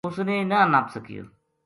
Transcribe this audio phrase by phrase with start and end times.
[0.07, 1.23] اس نے نہ نپ سکیو